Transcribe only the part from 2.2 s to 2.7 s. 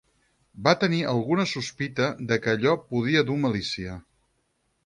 de que